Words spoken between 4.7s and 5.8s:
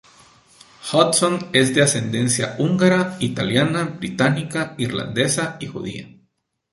irlandesa y